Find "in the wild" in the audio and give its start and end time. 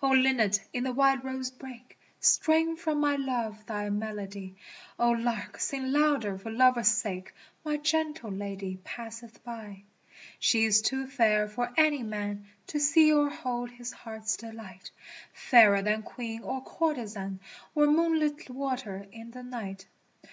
0.72-1.24